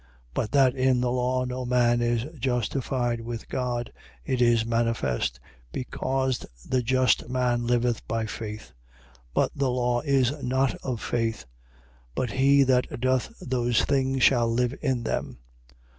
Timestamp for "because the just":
5.71-7.29